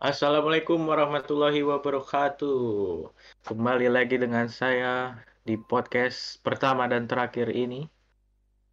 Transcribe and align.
Assalamualaikum 0.00 0.80
warahmatullahi 0.88 1.60
wabarakatuh. 1.60 3.04
Kembali 3.44 3.92
lagi 3.92 4.16
dengan 4.16 4.48
saya 4.48 5.20
di 5.44 5.60
podcast 5.60 6.40
pertama 6.40 6.88
dan 6.88 7.04
terakhir 7.04 7.52
ini. 7.52 7.84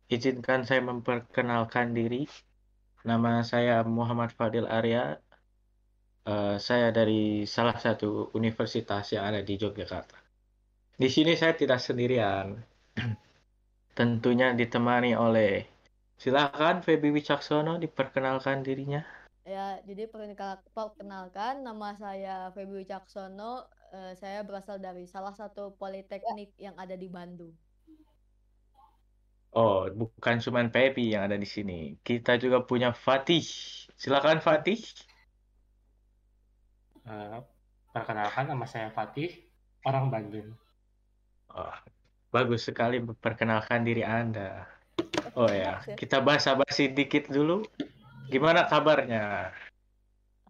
Izinkan 0.08 0.64
saya 0.64 0.80
memperkenalkan 0.88 1.92
diri. 1.92 2.32
Nama 3.04 3.44
saya 3.44 3.84
Muhammad 3.84 4.32
Fadil 4.40 4.72
Arya. 4.72 5.20
Uh, 6.24 6.56
saya 6.64 6.96
dari 6.96 7.44
salah 7.44 7.76
satu 7.76 8.32
universitas 8.32 9.12
yang 9.12 9.28
ada 9.28 9.44
di 9.44 9.60
Yogyakarta. 9.60 10.16
Di 10.96 11.12
sini 11.12 11.36
saya 11.36 11.60
tidak 11.60 11.84
sendirian. 11.84 12.56
Tentunya 14.00 14.56
ditemani 14.56 15.12
oleh 15.20 15.68
Silakan 16.16 16.88
Feby 16.88 17.12
Wicaksono 17.12 17.76
diperkenalkan 17.76 18.64
dirinya. 18.64 19.17
Ya, 19.48 19.80
jadi 19.88 20.12
perkenalkan 20.12 21.64
nama 21.64 21.96
saya 21.96 22.52
Feby 22.52 22.84
Wicaksono. 22.84 23.64
Uh, 23.96 24.12
saya 24.20 24.44
berasal 24.44 24.76
dari 24.76 25.08
salah 25.08 25.32
satu 25.32 25.72
politeknik 25.80 26.52
yang 26.60 26.76
ada 26.76 27.00
di 27.00 27.08
Bandung. 27.08 27.56
Oh, 29.56 29.88
bukan 29.88 30.44
cuma 30.44 30.68
Feby 30.68 31.16
yang 31.16 31.32
ada 31.32 31.40
di 31.40 31.48
sini. 31.48 31.96
Kita 32.04 32.36
juga 32.36 32.60
punya 32.68 32.92
Fatih. 32.92 33.48
Silakan 33.96 34.44
Fatih. 34.44 34.84
Uh, 37.08 37.40
perkenalkan 37.96 38.52
nama 38.52 38.68
saya 38.68 38.92
Fatih, 38.92 39.32
orang 39.88 40.12
Bandung. 40.12 40.52
Oh, 41.56 41.78
bagus 42.36 42.68
sekali 42.68 43.00
memperkenalkan 43.00 43.88
diri 43.88 44.04
Anda. 44.04 44.68
Oh 45.40 45.48
ya, 45.48 45.80
kita 45.96 46.20
basa-basi 46.20 46.92
dikit 46.92 47.32
dulu. 47.32 47.64
Gimana 48.28 48.68
kabarnya? 48.68 49.56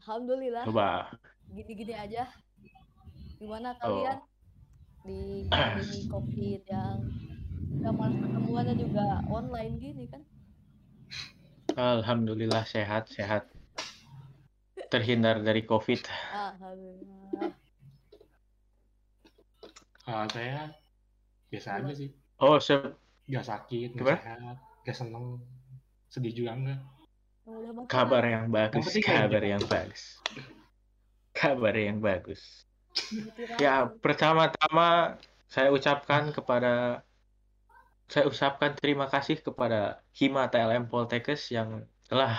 Alhamdulillah. 0.02 0.66
Coba. 0.66 1.14
Gini-gini 1.54 1.94
aja. 1.94 2.26
Gimana 3.38 3.78
kalian 3.78 4.18
oh. 4.18 5.06
di 5.06 5.46
pandemi 5.46 6.02
COVID 6.14 6.62
yang 6.66 6.98
zaman 7.86 8.12
ketemuannya 8.18 8.76
juga 8.82 9.22
online 9.30 9.78
gini 9.78 10.06
kan? 10.10 10.22
Alhamdulillah 11.78 12.66
sehat 12.66 13.14
sehat. 13.14 13.46
Terhindar 14.90 15.46
dari 15.46 15.62
COVID. 15.62 16.02
Alhamdulillah. 16.34 17.54
Kalau 20.08 20.28
saya 20.32 20.72
biasa 21.52 21.84
aja 21.84 21.94
sih. 21.94 22.10
Oh, 22.40 22.58
se 22.58 22.80
gak 23.28 23.44
sakit, 23.44 24.00
gak 24.00 24.24
sehat, 24.24 24.58
gak 24.88 24.96
seneng, 24.96 25.44
sedih 26.08 26.32
juga 26.32 26.56
enggak. 26.56 26.80
Kabar 27.88 28.28
yang 28.28 28.52
bagus, 28.52 28.92
kabar 29.00 29.40
yang 29.40 29.64
bagus. 29.64 30.20
Kabar 31.32 31.72
yang 31.80 32.04
bagus. 32.04 32.68
Ya, 33.56 33.88
pertama-tama 34.04 35.16
saya 35.48 35.72
ucapkan 35.72 36.36
kepada 36.36 37.08
saya 38.12 38.28
ucapkan 38.28 38.76
terima 38.76 39.08
kasih 39.08 39.40
kepada 39.40 40.04
Hima 40.12 40.52
TLM 40.52 40.92
Poltekes 40.92 41.48
yang 41.56 41.88
telah 42.12 42.36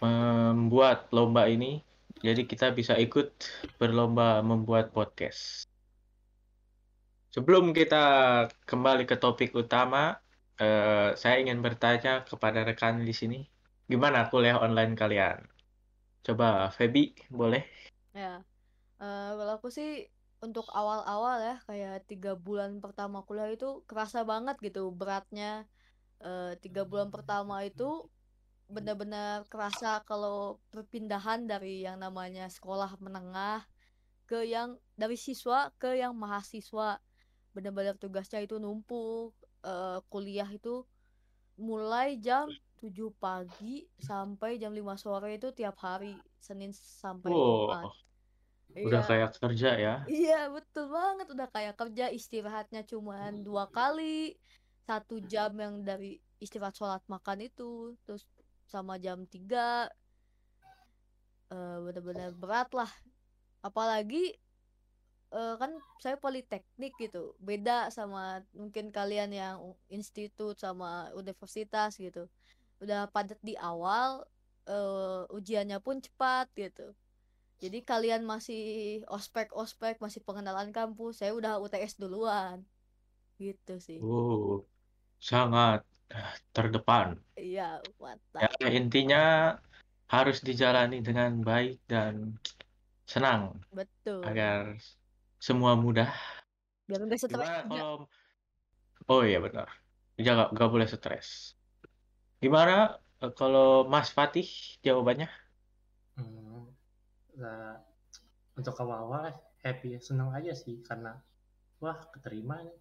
membuat 0.00 1.12
lomba 1.12 1.44
ini. 1.44 1.84
Jadi 2.24 2.48
kita 2.48 2.72
bisa 2.72 2.96
ikut 2.96 3.28
berlomba 3.76 4.40
membuat 4.40 4.88
podcast. 4.96 5.68
Sebelum 7.28 7.76
kita 7.76 8.04
kembali 8.64 9.04
ke 9.04 9.20
topik 9.20 9.52
utama, 9.52 10.23
uh, 10.60 11.14
saya 11.18 11.36
ingin 11.42 11.60
bertanya 11.64 12.22
kepada 12.22 12.62
rekan 12.62 13.02
di 13.02 13.14
sini, 13.14 13.40
gimana 13.90 14.28
kuliah 14.28 14.58
online 14.60 14.94
kalian? 14.94 15.44
Coba 16.24 16.70
Feby, 16.72 17.14
boleh? 17.28 17.62
Ya, 18.14 18.42
uh, 19.02 19.30
kalau 19.36 19.52
aku 19.58 19.68
sih 19.68 20.08
untuk 20.40 20.68
awal-awal 20.70 21.40
ya, 21.40 21.56
kayak 21.66 22.06
tiga 22.06 22.36
bulan 22.36 22.78
pertama 22.78 23.24
kuliah 23.24 23.50
itu 23.50 23.82
kerasa 23.88 24.22
banget 24.22 24.56
gitu 24.60 24.92
beratnya. 24.94 25.66
Uh, 26.24 26.56
tiga 26.62 26.88
bulan 26.88 27.12
pertama 27.12 27.60
itu 27.66 28.08
benar-benar 28.70 29.44
kerasa 29.52 30.00
kalau 30.08 30.56
perpindahan 30.72 31.44
dari 31.44 31.84
yang 31.84 32.00
namanya 32.00 32.48
sekolah 32.48 32.96
menengah 32.96 33.60
ke 34.24 34.48
yang 34.48 34.80
dari 34.96 35.20
siswa 35.20 35.68
ke 35.76 36.00
yang 36.00 36.16
mahasiswa 36.16 36.96
benar-benar 37.52 38.00
tugasnya 38.00 38.40
itu 38.40 38.56
numpuk 38.56 39.36
uh, 39.64 39.98
kuliah 40.12 40.46
itu 40.46 40.84
mulai 41.56 42.20
jam 42.20 42.46
7 42.78 42.92
pagi 43.16 43.88
sampai 43.96 44.60
jam 44.60 44.70
5 44.70 44.84
sore 45.00 45.40
itu 45.40 45.48
tiap 45.56 45.80
hari 45.80 46.12
Senin 46.36 46.70
sampai 46.76 47.32
Jumat. 47.32 47.88
udah 48.74 49.02
iya. 49.06 49.08
kayak 49.08 49.30
kerja 49.38 49.70
ya? 49.78 49.94
Iya 50.04 50.40
betul 50.50 50.90
banget 50.90 51.26
udah 51.30 51.48
kayak 51.48 51.74
kerja 51.78 52.10
istirahatnya 52.10 52.82
cuma 52.84 53.30
dua 53.30 53.70
kali 53.70 54.34
satu 54.84 55.22
jam 55.24 55.54
yang 55.56 55.80
dari 55.80 56.18
istirahat 56.42 56.76
sholat 56.76 57.00
makan 57.08 57.46
itu 57.48 57.96
terus 58.04 58.26
sama 58.68 58.98
jam 58.98 59.24
3 59.24 59.32
uh, 59.32 59.88
eh, 61.54 61.78
benar-benar 61.80 62.34
berat 62.36 62.68
lah 62.74 62.90
apalagi 63.64 64.36
uh, 65.34 65.58
kan 65.58 65.74
saya 65.98 66.14
politeknik 66.14 66.94
gitu. 66.96 67.34
Beda 67.42 67.90
sama 67.90 68.46
mungkin 68.54 68.94
kalian 68.94 69.34
yang 69.34 69.58
institut 69.90 70.56
sama 70.62 71.10
universitas 71.18 71.98
gitu. 71.98 72.30
Udah 72.78 73.10
padat 73.10 73.42
di 73.42 73.58
awal 73.58 74.22
uh, 74.70 75.26
ujiannya 75.34 75.82
pun 75.82 75.98
cepat 75.98 76.46
gitu. 76.54 76.94
Jadi 77.58 77.82
kalian 77.82 78.22
masih 78.22 79.02
ospek 79.10 79.50
ospek 79.54 79.98
masih 79.98 80.22
pengenalan 80.22 80.70
kampus 80.70 81.18
saya 81.18 81.34
udah 81.34 81.58
UTS 81.58 81.98
duluan. 81.98 82.62
Gitu 83.42 83.82
sih. 83.82 83.98
Uh 83.98 84.62
sangat 85.24 85.80
eh, 86.12 86.34
terdepan. 86.52 87.16
Iya 87.32 87.80
mantap. 87.96 88.44
Ya 88.44 88.68
intinya 88.68 89.24
harus 90.12 90.44
dijalani 90.44 91.00
dengan 91.00 91.40
baik 91.40 91.80
dan 91.88 92.36
senang 93.08 93.56
betul. 93.72 94.20
agar 94.20 94.76
semua 95.44 95.76
mudah. 95.76 96.08
Biar 96.88 97.00
nggak 97.04 97.20
stres 97.20 97.50
kalau 97.68 98.08
Oh 99.04 99.20
iya 99.20 99.38
benar. 99.44 99.68
Jangan 100.16 100.56
nggak 100.56 100.70
boleh 100.72 100.88
stres. 100.88 101.52
Gimana 102.40 102.96
eh, 103.20 103.32
kalau 103.36 103.84
Mas 103.84 104.08
Fatih 104.08 104.48
jawabannya? 104.80 105.28
Hmm, 106.16 106.64
nah, 107.36 107.76
untuk 108.56 108.72
awal-awal 108.80 109.34
happy 109.60 110.00
senang 110.00 110.32
aja 110.32 110.56
sih 110.56 110.80
karena 110.88 111.20
wah 111.84 111.98
keterima 112.16 112.64
nih. 112.64 112.78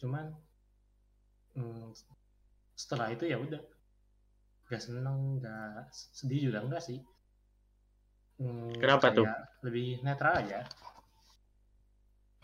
Cuman 0.00 0.32
hmm, 1.52 1.92
setelah 2.78 3.12
itu 3.12 3.28
ya 3.28 3.36
udah 3.36 3.60
gak 4.68 4.82
seneng 4.84 5.40
gak 5.40 5.88
sedih 5.92 6.52
juga 6.52 6.60
enggak 6.60 6.82
sih 6.84 7.00
hmm, 8.38 8.78
kenapa 8.78 9.06
tuh 9.16 9.26
lebih 9.64 10.04
netral 10.04 10.44
aja 10.44 10.62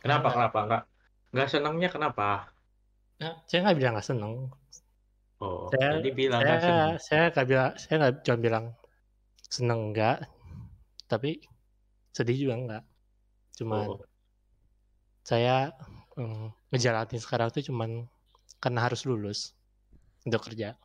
Kenapa 0.05 0.29
kenapa 0.37 0.59
nggak 0.69 0.83
nggak 1.33 1.49
senangnya 1.49 1.89
kenapa? 1.89 2.53
Ya, 3.17 3.41
saya 3.49 3.59
nggak 3.65 3.77
bilang 3.81 3.93
nggak 3.97 4.09
seneng. 4.13 4.35
Oh, 5.41 5.73
saya, 5.73 5.97
jadi 5.97 6.11
bilang 6.13 6.41
saya, 6.45 6.61
seneng. 6.61 6.91
Saya 7.01 7.25
nggak 7.33 7.47
bilang, 7.49 7.71
saya 7.81 7.95
nggak 7.97 8.15
cuma 8.21 8.39
bilang 8.45 8.65
seneng 9.49 9.81
enggak, 9.89 10.19
tapi 11.09 11.41
sedih 12.13 12.37
juga 12.37 12.55
enggak. 12.61 12.85
Cuman 13.57 13.97
oh. 13.97 14.05
saya 15.25 15.73
um, 16.21 16.53
ngejalanin 16.69 17.21
sekarang 17.25 17.49
tuh 17.49 17.65
cuman 17.65 18.05
karena 18.61 18.81
harus 18.85 19.09
lulus 19.09 19.57
untuk 20.29 20.45
kerja. 20.53 20.77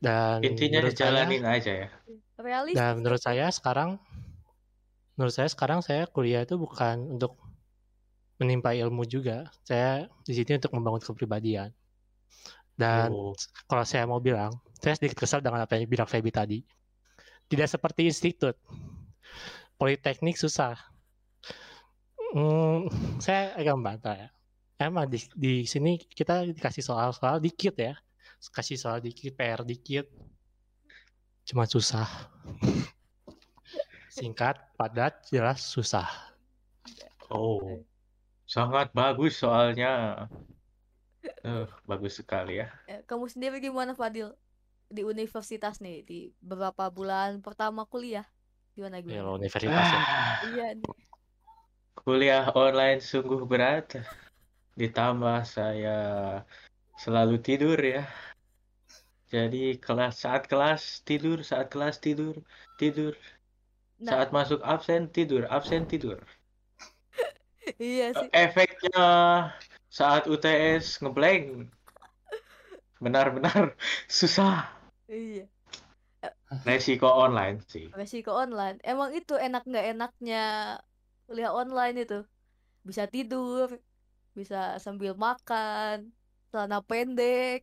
Dan 0.00 0.40
intinya 0.40 0.80
dijalanin 0.80 1.44
saya, 1.44 1.56
aja 1.60 1.72
ya. 1.84 1.88
Realistis. 2.40 2.80
Dan 2.80 2.92
menurut 3.04 3.20
saya 3.20 3.52
sekarang, 3.52 4.00
menurut 5.20 5.34
saya 5.36 5.52
sekarang 5.52 5.84
saya 5.84 6.08
kuliah 6.08 6.46
itu 6.46 6.56
bukan 6.56 7.18
untuk 7.20 7.36
menimpa 8.38 8.72
ilmu 8.72 9.04
juga. 9.04 9.50
Saya 9.66 10.06
di 10.22 10.32
sini 10.32 10.56
untuk 10.56 10.72
membangun 10.74 11.02
kepribadian. 11.02 11.74
Dan 12.78 13.10
oh. 13.10 13.34
kalau 13.66 13.82
saya 13.82 14.06
mau 14.06 14.22
bilang, 14.22 14.54
saya 14.78 14.94
sedikit 14.94 15.26
kesal 15.26 15.42
dengan 15.42 15.66
apa 15.66 15.74
yang 15.74 15.90
bilang 15.90 16.06
Feby 16.06 16.30
tadi. 16.30 16.62
Tidak 17.50 17.66
seperti 17.66 18.06
institut. 18.06 18.54
Politeknik 19.74 20.38
susah. 20.38 20.78
Hmm, 22.38 22.86
saya 23.18 23.58
agak 23.58 23.74
membantah 23.74 24.14
ya. 24.14 24.28
Emang 24.78 25.10
di, 25.10 25.18
di 25.34 25.66
sini 25.66 25.98
kita 25.98 26.46
dikasih 26.54 26.86
soal-soal 26.86 27.42
dikit 27.42 27.74
ya. 27.74 27.98
Kasih 28.54 28.78
soal 28.78 29.02
dikit, 29.02 29.34
PR 29.34 29.66
dikit. 29.66 30.06
Cuma 31.42 31.66
susah. 31.66 32.06
Singkat, 34.14 34.78
padat, 34.78 35.26
jelas, 35.34 35.66
susah. 35.66 36.06
Oh. 37.26 37.82
Sangat 38.48 38.96
bagus 38.96 39.36
soalnya. 39.44 40.24
Uh, 41.44 41.68
bagus 41.84 42.16
sekali 42.16 42.64
ya. 42.64 42.72
ya. 42.88 43.04
Kamu 43.04 43.28
sendiri 43.28 43.60
gimana 43.60 43.92
Fadil? 43.92 44.32
Di 44.88 45.04
universitas 45.04 45.84
nih, 45.84 46.00
di 46.00 46.18
beberapa 46.40 46.88
bulan 46.88 47.44
pertama 47.44 47.84
kuliah. 47.84 48.24
Gimana 48.72 49.04
Ya 49.04 49.20
gimana? 49.20 49.28
lo 49.28 49.36
universitas 49.36 49.68
ya. 49.92 50.00
Ah, 50.00 50.34
Iya 50.48 50.66
nih. 50.80 50.88
kuliah 51.98 52.48
online 52.56 53.04
sungguh 53.04 53.44
berat. 53.44 54.00
Ditambah 54.80 55.44
saya 55.44 55.98
selalu 56.96 57.36
tidur 57.44 57.76
ya. 57.76 58.08
Jadi 59.28 59.76
kelas 59.76 60.24
saat 60.24 60.48
kelas 60.48 61.04
tidur, 61.04 61.44
saat 61.44 61.68
kelas 61.68 62.00
tidur, 62.00 62.40
tidur. 62.80 63.12
Nah, 64.00 64.24
Saat 64.24 64.32
masuk 64.32 64.64
absen 64.64 65.12
tidur, 65.12 65.44
absen 65.52 65.84
tidur. 65.84 66.22
Iya 67.76 68.16
sih. 68.16 68.28
Efeknya 68.32 69.06
saat 69.92 70.24
UTS 70.24 71.04
ngeblank. 71.04 71.68
Benar-benar 72.98 73.76
susah. 74.08 74.68
Iya. 75.06 75.46
Resiko 76.66 77.06
online 77.06 77.62
sih. 77.68 77.92
Resiko 77.94 78.34
online. 78.34 78.80
Emang 78.82 79.14
itu 79.14 79.36
enak 79.36 79.62
nggak 79.68 79.86
enaknya 79.94 80.44
kuliah 81.28 81.52
online 81.52 82.08
itu. 82.08 82.24
Bisa 82.82 83.04
tidur, 83.06 83.76
bisa 84.32 84.80
sambil 84.80 85.12
makan, 85.14 86.10
celana 86.50 86.80
pendek. 86.82 87.62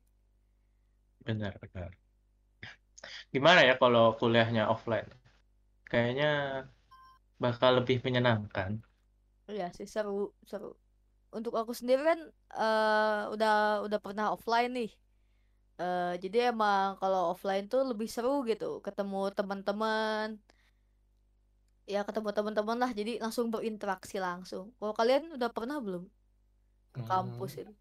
Benar-benar. 1.25 1.91
Gimana 3.33 3.65
ya 3.65 3.75
kalau 3.75 4.15
kuliahnya 4.15 4.69
offline? 4.69 5.09
Kayaknya 5.89 6.63
bakal 7.41 7.81
lebih 7.83 7.99
menyenangkan. 8.01 8.79
Iya 9.51 9.65
sih 9.77 9.87
seru, 9.93 10.11
seru. 10.49 10.67
Untuk 11.37 11.53
aku 11.61 11.73
sendiri 11.79 12.01
kan 12.09 12.19
eh, 12.61 13.21
udah 13.33 13.51
udah 13.87 13.99
pernah 14.05 14.25
offline 14.35 14.71
nih. 14.77 14.89
Eh, 15.81 16.13
jadi 16.23 16.37
emang 16.53 16.87
kalau 17.01 17.21
offline 17.33 17.65
tuh 17.73 17.81
lebih 17.91 18.07
seru 18.15 18.31
gitu, 18.51 18.65
ketemu 18.85 19.17
teman-teman. 19.37 20.27
Ya 21.93 22.01
ketemu 22.07 22.29
teman-teman 22.37 22.77
lah, 22.81 22.91
jadi 22.99 23.11
langsung 23.23 23.47
berinteraksi 23.53 24.17
langsung. 24.27 24.65
Kalau 24.81 24.93
kalian 24.99 25.23
udah 25.37 25.49
pernah 25.57 25.77
belum 25.85 26.03
ke 26.95 27.01
kampus 27.11 27.51
Hmm, 27.51 27.61
itu? 27.61 27.73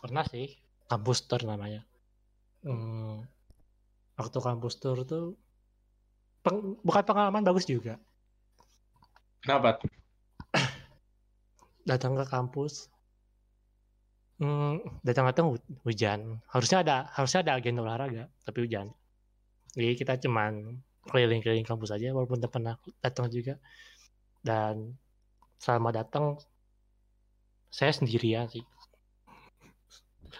pernah 0.00 0.24
sih. 0.32 0.46
Kampus 0.90 1.18
tour 1.28 1.42
namanya. 1.46 1.80
Hmm, 2.64 3.24
waktu 4.18 4.38
kampus 4.46 4.74
tour 4.82 4.98
tuh 5.10 5.24
peng- 6.44 6.76
bukan 6.86 7.02
pengalaman 7.08 7.42
bagus 7.44 7.64
juga. 7.68 7.96
Kenapa? 9.42 9.80
Datang 11.84 12.16
ke 12.16 12.24
kampus, 12.28 12.92
hmm, 14.40 15.00
datang-datang 15.04 15.54
hu- 15.54 15.76
hujan. 15.84 16.40
Harusnya 16.48 16.84
ada 16.84 16.96
harusnya 17.14 17.40
ada 17.44 17.52
agenda 17.56 17.84
olahraga, 17.84 18.28
tapi 18.44 18.64
hujan. 18.64 18.92
Jadi 19.76 19.94
kita 19.94 20.18
cuman 20.20 20.80
keliling-keliling 21.08 21.64
kampus 21.64 21.94
aja, 21.94 22.12
walaupun 22.12 22.40
udah 22.40 22.50
pernah 22.52 22.74
datang 23.00 23.30
juga. 23.32 23.56
Dan 24.40 24.96
selama 25.60 25.92
datang 25.92 26.40
saya 27.70 27.92
sendirian 27.94 28.50
sih, 28.50 28.64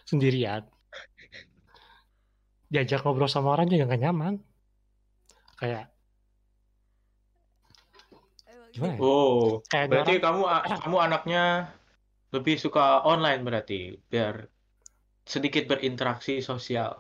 sendirian. 0.09 0.67
Diajak 2.71 3.03
ngobrol 3.03 3.27
sama 3.27 3.55
orang 3.59 3.67
juga 3.67 3.91
gak 3.91 4.03
nyaman. 4.03 4.35
Kayak 5.59 5.91
gimana 8.73 8.95
ya? 8.97 9.01
Oh, 9.03 9.61
Kayak 9.67 9.87
berarti 9.91 10.15
orang 10.19 10.25
kamu 10.25 10.43
kamu 10.83 10.97
anaknya 10.99 11.43
lebih 12.31 12.57
suka 12.63 13.03
online 13.03 13.43
berarti, 13.43 13.99
biar 14.07 14.47
sedikit 15.27 15.67
berinteraksi 15.71 16.43
sosial. 16.43 16.95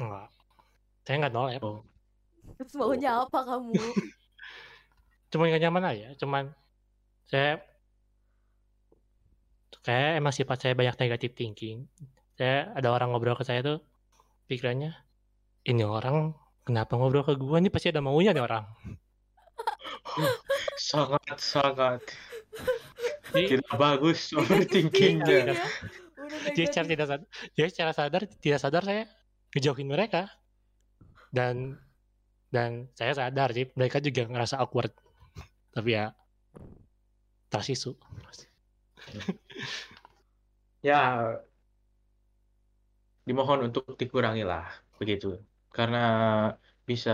enggak. 0.00 0.28
Saya 1.04 1.16
nggak 1.26 1.34
nolep. 1.34 1.62
Oh, 1.64 1.84
Terus 2.56 2.72
maunya 2.80 3.24
apa 3.24 3.38
kamu? 3.44 3.72
Cuma 5.30 5.46
gak 5.46 5.62
nyaman 5.62 5.84
aja. 5.94 6.08
Cuman 6.18 6.50
saya 7.30 7.62
kayak 9.86 10.20
emang 10.20 10.34
sifat 10.34 10.58
saya 10.60 10.74
banyak 10.74 10.96
negatif 10.98 11.32
thinking. 11.38 11.86
Saya 12.34 12.72
ada 12.74 12.88
orang 12.90 13.12
ngobrol 13.14 13.38
ke 13.38 13.44
saya 13.46 13.62
tuh 13.62 13.78
pikirannya 14.50 14.92
ini 15.64 15.84
orang 15.86 16.34
kenapa 16.66 16.98
ngobrol 16.98 17.22
ke 17.22 17.38
gua 17.38 17.62
nih 17.62 17.70
pasti 17.70 17.92
ada 17.92 18.02
maunya 18.02 18.34
nih 18.34 18.42
orang. 18.42 18.64
Sangat 20.78 21.38
sangat. 21.38 22.00
Tidak 23.34 23.74
bagus 23.78 24.34
overthinkingnya. 24.34 25.54
ya, 25.54 26.50
jadi. 26.50 26.66
secara 26.66 26.86
tidak 26.90 27.06
sadar, 27.06 27.26
jadi 27.54 27.68
secara 27.70 27.92
sadar 27.94 28.22
tidak 28.42 28.58
sadar 28.58 28.82
saya 28.82 29.02
ngejauhin 29.54 29.86
mereka. 29.86 30.26
Dan 31.30 31.78
dan 32.50 32.90
saya 32.98 33.14
sadar 33.14 33.54
sih 33.54 33.70
mereka 33.78 34.02
juga 34.02 34.26
ngerasa 34.26 34.58
awkward. 34.58 34.90
Tapi 35.70 35.94
ya 35.94 36.10
tersisu 37.50 37.94
Ya, 40.80 41.36
dimohon 43.28 43.68
untuk 43.68 43.84
dikurangi 44.00 44.48
lah 44.48 44.64
begitu, 44.96 45.36
karena 45.68 46.00
bisa 46.88 47.12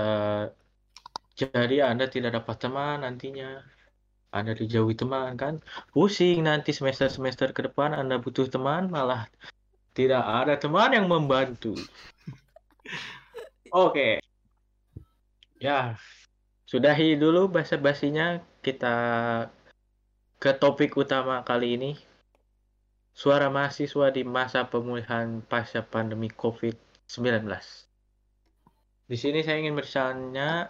jadi 1.37 1.85
Anda 1.85 2.09
tidak 2.09 2.41
dapat 2.43 2.57
teman 2.65 3.05
nantinya. 3.05 3.61
Anda 4.33 4.57
dijauhi 4.57 4.97
teman 4.97 5.37
kan, 5.37 5.61
pusing 5.93 6.45
nanti 6.45 6.73
semester-semester 6.73 7.57
ke 7.57 7.61
depan 7.71 7.97
Anda 7.97 8.21
butuh 8.21 8.49
teman 8.49 8.89
malah 8.89 9.29
tidak 9.97 10.25
ada 10.25 10.55
teman 10.61 10.93
yang 10.93 11.09
membantu. 11.09 11.73
Oke, 13.73 14.21
ya 15.61 15.97
sudahi 16.69 17.17
dulu 17.17 17.49
basa-basinya 17.49 18.41
kita 18.61 18.97
ke 20.37 20.53
topik 20.57 20.97
utama 20.97 21.41
kali 21.45 21.81
ini. 21.81 21.93
Suara 23.17 23.49
mahasiswa 23.49 24.13
di 24.13 24.29
masa 24.29 24.69
pemulihan 24.69 25.41
pasca 25.41 25.81
pandemi 25.81 26.29
COVID-19. 26.29 27.49
Di 29.09 29.17
sini 29.17 29.41
saya 29.41 29.57
ingin 29.57 29.73
bertanya 29.73 30.69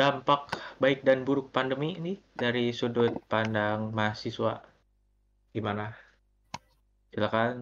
dampak 0.00 0.40
baik 0.82 0.98
dan 1.08 1.18
buruk 1.26 1.46
pandemi 1.56 1.88
ini 2.00 2.12
dari 2.42 2.64
sudut 2.78 3.12
pandang 3.30 3.80
mahasiswa. 3.98 4.52
Gimana? 5.54 5.84
Silakan 7.12 7.54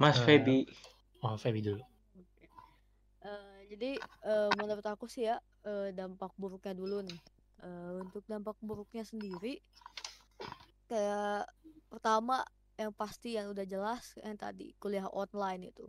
Mas 0.00 0.18
Eh, 0.18 0.24
Feby. 0.26 0.58
oh 1.24 1.36
Feby 1.42 1.60
dulu 1.66 1.82
Eh, 3.22 3.58
jadi 3.70 3.90
eh, 4.02 4.50
menurut 4.58 4.82
aku 4.92 5.06
sih 5.06 5.22
ya 5.30 5.36
eh, 5.62 5.94
dampak 5.94 6.32
buruknya 6.34 6.74
dulu 6.74 6.96
nih. 7.06 7.20
Eh, 7.62 7.90
untuk 8.02 8.22
dampak 8.26 8.56
buruknya 8.58 9.04
sendiri 9.06 9.62
kayak 10.90 11.46
pertama 11.90 12.42
yang 12.80 12.92
pasti 13.00 13.38
yang 13.38 13.52
udah 13.54 13.66
jelas 13.68 14.04
yang 14.24 14.36
tadi 14.36 14.74
kuliah 14.82 15.06
online 15.22 15.70
itu. 15.70 15.86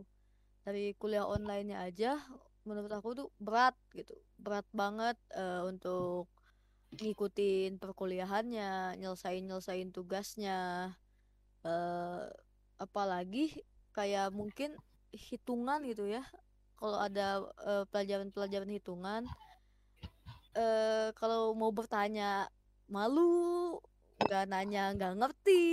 Dari 0.64 0.94
kuliah 1.00 1.26
online-nya 1.26 1.78
aja 1.88 2.10
menurut 2.68 2.92
aku 2.92 3.08
tuh 3.16 3.28
berat 3.40 3.76
gitu. 3.96 4.14
Berat 4.40 4.66
banget 4.72 5.16
eh, 5.36 5.62
untuk 5.64 6.28
ngikutin 6.94 7.76
perkuliahannya, 7.82 8.98
nyelesain-nyelesain 9.00 9.90
tugasnya. 9.94 10.92
eh 11.64 12.24
apalagi 12.84 13.64
kayak 13.96 14.28
mungkin 14.34 14.76
hitungan 15.14 15.80
gitu 15.88 16.04
ya. 16.10 16.22
Kalau 16.80 16.98
ada 17.00 17.44
eh, 17.64 17.84
pelajaran-pelajaran 17.90 18.70
hitungan 18.72 19.22
eh 20.54 21.10
kalau 21.18 21.50
mau 21.58 21.70
bertanya 21.74 22.46
malu, 22.86 23.78
nggak 24.22 24.44
nanya 24.50 24.94
nggak 24.94 25.14
ngerti. 25.20 25.64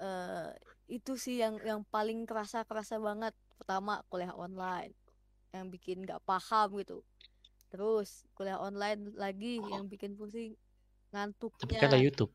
eh 0.00 0.50
itu 0.90 1.12
sih 1.24 1.36
yang 1.42 1.54
yang 1.62 1.80
paling 1.94 2.26
kerasa 2.28 2.66
kerasa 2.68 2.96
banget. 2.98 3.34
Pertama 3.58 4.02
kuliah 4.10 4.34
online 4.34 4.99
yang 5.50 5.66
bikin 5.70 6.02
nggak 6.06 6.22
paham 6.22 6.78
gitu. 6.78 7.02
Terus 7.70 8.26
kuliah 8.34 8.58
online 8.58 9.14
lagi 9.14 9.62
yang 9.62 9.86
bikin 9.86 10.18
pusing 10.18 10.54
tapi 11.10 11.74
kan 11.74 11.90
ada 11.90 11.98
ngantuknya. 11.98 11.98
YouTube 11.98 12.32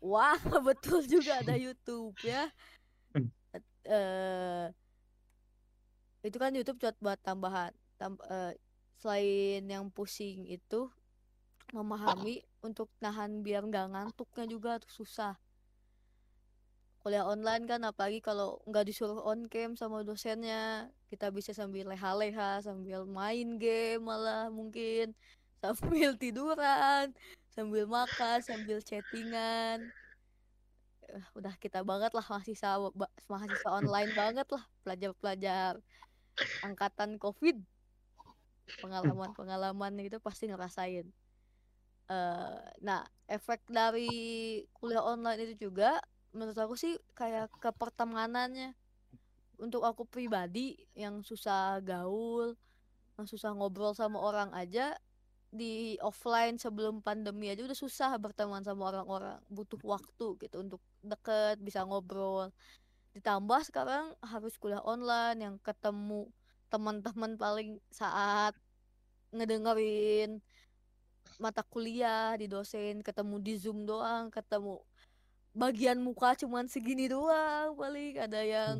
Wah, 0.00 0.38
betul 0.68 1.04
juga 1.04 1.42
ada 1.42 1.54
YouTube 1.58 2.16
ya. 2.24 2.48
Eh 3.80 4.68
itu 6.20 6.36
kan 6.36 6.52
YouTube 6.52 6.78
buat 6.78 6.96
buat 7.00 7.18
tambahan. 7.24 7.72
Tam- 7.96 8.20
eh, 8.28 8.54
selain 9.00 9.64
yang 9.64 9.88
pusing 9.88 10.44
itu 10.46 10.92
memahami 11.72 12.44
untuk 12.60 12.92
nahan 13.00 13.40
biar 13.40 13.64
nggak 13.64 13.88
ngantuknya 13.90 14.44
juga 14.46 14.76
tuh 14.84 15.02
susah. 15.02 15.34
Kuliah 17.00 17.24
online 17.24 17.64
kan 17.64 17.80
apalagi 17.80 18.20
kalau 18.20 18.60
nggak 18.68 18.84
disuruh 18.84 19.24
on 19.24 19.48
cam 19.48 19.72
sama 19.72 20.04
dosennya, 20.04 20.92
kita 21.08 21.32
bisa 21.32 21.56
sambil 21.56 21.88
leha-leha, 21.88 22.60
sambil 22.60 23.08
main 23.08 23.56
game 23.56 24.04
malah 24.04 24.52
mungkin 24.52 25.16
sambil 25.64 26.12
tiduran, 26.20 27.16
sambil 27.56 27.88
makan, 27.88 28.44
sambil 28.44 28.84
chattingan. 28.84 29.88
Eh, 31.08 31.24
udah 31.34 31.56
kita 31.56 31.80
banget 31.82 32.12
lah 32.12 32.22
mahasiswa 32.28 32.92
mahasiswa 33.26 33.70
online 33.72 34.12
banget 34.12 34.46
lah 34.52 34.64
pelajar-pelajar 34.84 35.80
angkatan 36.62 37.16
COVID. 37.16 37.58
pengalaman-pengalaman 38.78 39.98
gitu 40.06 40.22
pasti 40.22 40.46
ngerasain 40.46 41.10
eh 42.10 42.62
nah 42.82 43.06
efek 43.30 43.66
dari 43.70 44.62
kuliah 44.74 45.02
online 45.02 45.46
itu 45.46 45.70
juga 45.70 45.98
menurut 46.30 46.58
aku 46.58 46.74
sih 46.78 46.94
kayak 47.18 47.50
ke 47.58 47.70
pertemanannya 47.74 48.74
untuk 49.60 49.84
aku 49.84 50.08
pribadi 50.08 50.78
yang 50.96 51.20
susah 51.20 51.82
gaul 51.84 52.56
yang 53.20 53.28
susah 53.28 53.52
ngobrol 53.52 53.92
sama 53.92 54.16
orang 54.16 54.48
aja 54.56 54.96
di 55.50 55.98
offline 56.00 56.56
sebelum 56.56 57.02
pandemi 57.02 57.50
aja 57.50 57.66
udah 57.66 57.76
susah 57.76 58.14
berteman 58.16 58.62
sama 58.62 58.88
orang-orang. 58.94 59.36
Butuh 59.50 59.76
waktu 59.82 60.38
gitu 60.40 60.56
untuk 60.62 60.80
deket 61.02 61.58
bisa 61.60 61.82
ngobrol. 61.82 62.54
Ditambah 63.12 63.60
sekarang 63.66 64.14
harus 64.22 64.54
kuliah 64.56 64.80
online 64.80 65.38
yang 65.42 65.54
ketemu 65.60 66.30
teman-teman 66.70 67.34
paling 67.34 67.82
saat 67.90 68.54
ngedengerin 69.34 70.38
mata 71.42 71.66
kuliah 71.66 72.38
di 72.38 72.46
dosen 72.46 73.02
ketemu 73.02 73.36
di 73.42 73.54
zoom 73.58 73.84
doang 73.84 74.30
ketemu 74.30 74.78
bagian 75.52 75.98
muka 75.98 76.34
cuman 76.34 76.64
segini 76.64 77.06
doang 77.06 77.74
paling 77.74 78.14
ada 78.16 78.40
yang 78.40 78.74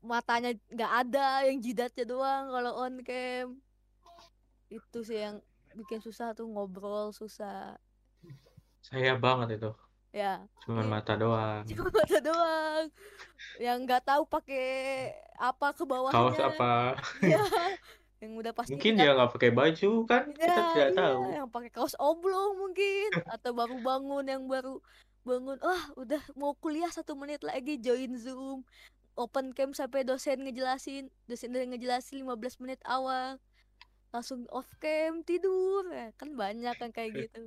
matanya 0.00 0.52
nggak 0.68 0.92
ada 1.02 1.26
yang 1.44 1.58
jidatnya 1.58 2.04
doang 2.04 2.48
kalau 2.48 2.72
on 2.78 3.00
cam 3.00 3.56
itu 4.68 4.98
sih 5.00 5.20
yang 5.20 5.40
bikin 5.74 5.98
susah 5.98 6.32
tuh 6.32 6.46
ngobrol 6.46 7.10
susah 7.10 7.76
Saya 8.80 9.16
banget 9.16 9.56
itu. 9.58 9.70
ya 10.12 10.44
Cuman 10.62 10.84
Iya. 10.84 10.92
mata 10.92 11.12
doang. 11.16 11.64
cuma 11.66 11.88
mata 11.90 12.18
doang 12.20 12.84
yang 13.58 13.78
nggak 13.82 14.04
tahu 14.04 14.22
pakai 14.24 14.68
apa 15.34 15.72
ke 15.72 15.82
bawahnya 15.82 16.14
Kaos 16.14 16.38
apa? 16.38 16.72
ya 17.24 17.40
yang 18.20 18.36
udah 18.36 18.52
pasti 18.52 18.72
Mungkin 18.72 18.92
kita 18.94 19.00
dia 19.02 19.10
nggak 19.12 19.32
pakai 19.32 19.50
baju 19.50 19.90
kan? 20.04 20.24
Kita 20.30 20.44
ya 20.46 20.68
tidak 20.70 20.88
iya 20.88 20.96
tahu. 20.96 21.20
yang 21.34 21.48
pakai 21.48 21.70
kaos 21.70 21.96
oblong 21.98 22.56
mungkin 22.56 23.08
atau 23.26 23.50
baru 23.52 23.76
bangun 23.78 24.24
yang 24.26 24.44
baru 24.44 24.78
bangun 25.24 25.58
ah 25.64 25.82
udah 25.96 26.20
mau 26.36 26.52
kuliah 26.56 26.92
satu 26.92 27.16
menit 27.16 27.40
lagi 27.40 27.80
join 27.80 28.14
zoom. 28.20 28.62
Open 29.14 29.56
cam 29.56 29.72
sampai 29.72 30.04
dosen 30.04 30.44
ngejelasin 30.44 31.08
dosen 31.26 31.54
udah 31.54 31.66
ngejelasin 31.74 32.22
15 32.22 32.62
menit 32.62 32.80
awal. 32.84 33.40
Langsung 34.12 34.46
off 34.52 34.68
cam 34.78 35.24
tidur. 35.26 35.88
Ya, 35.90 36.12
kan 36.14 36.36
banyak 36.36 36.76
kan 36.76 36.92
kayak 36.92 37.26
gitu. 37.26 37.42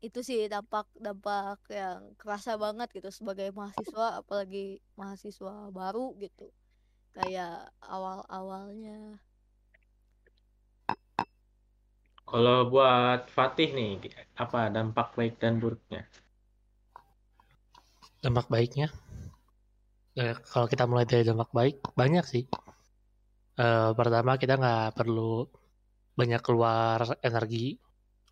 Itu 0.00 0.24
sih 0.24 0.48
dampak 0.48 0.88
dampak 0.96 1.60
yang 1.68 2.16
kerasa 2.16 2.56
banget 2.56 2.88
gitu 2.96 3.12
sebagai 3.12 3.52
mahasiswa 3.52 4.24
apalagi 4.24 4.80
mahasiswa 4.96 5.68
baru 5.68 6.16
gitu. 6.22 6.48
Kayak 7.12 7.74
awal 7.82 8.24
awalnya 8.30 9.18
Kalau 12.30 12.70
buat 12.70 13.26
Fatih 13.34 13.74
nih, 13.74 13.98
apa 14.38 14.70
dampak 14.70 15.18
baik 15.18 15.42
dan 15.42 15.58
buruknya? 15.58 16.06
dampak 18.20 18.46
baiknya? 18.52 18.92
Eh, 20.16 20.36
kalau 20.52 20.68
kita 20.68 20.84
mulai 20.84 21.08
dari 21.08 21.24
dampak 21.24 21.50
baik 21.56 21.76
banyak 21.96 22.24
sih. 22.28 22.44
Eh, 23.56 23.90
pertama 23.96 24.36
kita 24.36 24.60
nggak 24.60 24.96
perlu 24.96 25.48
banyak 26.16 26.40
keluar 26.44 27.16
energi 27.24 27.80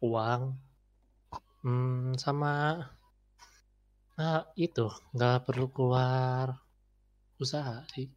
uang 0.04 0.42
hmm, 1.64 2.14
sama 2.20 2.84
nah 4.18 4.42
itu 4.58 4.90
nggak 5.14 5.46
perlu 5.46 5.66
keluar 5.70 6.58
usaha 7.38 7.86
sih. 7.94 8.10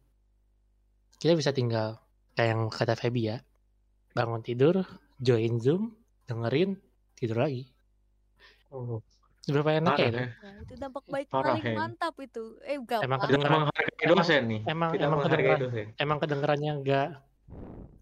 Kita 1.16 1.32
bisa 1.38 1.54
tinggal 1.54 2.02
kayak 2.34 2.48
yang 2.52 2.62
kata 2.68 2.98
Feby 2.98 3.22
ya 3.32 3.38
bangun 4.12 4.42
tidur 4.42 4.82
join 5.22 5.54
zoom 5.62 5.82
dengerin 6.28 6.70
tidur 7.16 7.38
lagi 7.44 7.70
Oh, 8.72 9.04
berapa 9.44 9.70
enak 9.84 9.94
ya 10.00 10.08
parah 10.08 10.08
itu 10.08 10.16
ya. 10.16 10.28
Nah, 10.40 10.54
itu 10.64 10.74
dampak 10.80 11.04
baik 11.12 11.28
Parah 11.28 11.60
paling 11.60 11.64
ya. 11.68 11.76
mantap 11.76 12.14
itu. 12.24 12.56
Eh, 12.64 12.76
enggak 12.80 13.04
Emang 13.04 13.20
kedengeran 13.20 13.68
menghargai 13.68 14.06
dosen 14.08 14.42
nih. 14.48 14.60
emang 14.64 14.90
Tidak 14.96 15.04
emang 15.04 15.18
menghargai 15.20 15.36
kedengeran 15.36 15.60
dosen. 15.60 15.86
emang 16.00 16.18
kedengerannya 16.22 16.72
nggak 16.80 17.08